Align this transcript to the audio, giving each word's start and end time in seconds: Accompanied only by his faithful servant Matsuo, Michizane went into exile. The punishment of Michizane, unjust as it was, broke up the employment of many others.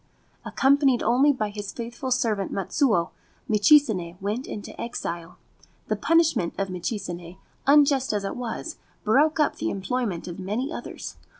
Accompanied 0.43 1.03
only 1.03 1.31
by 1.31 1.49
his 1.49 1.71
faithful 1.71 2.09
servant 2.09 2.51
Matsuo, 2.51 3.11
Michizane 3.47 4.17
went 4.19 4.47
into 4.47 4.71
exile. 4.81 5.37
The 5.89 5.95
punishment 5.95 6.55
of 6.57 6.69
Michizane, 6.71 7.37
unjust 7.67 8.11
as 8.11 8.23
it 8.23 8.35
was, 8.35 8.77
broke 9.03 9.39
up 9.39 9.57
the 9.57 9.69
employment 9.69 10.27
of 10.27 10.39
many 10.39 10.73
others. 10.73 11.17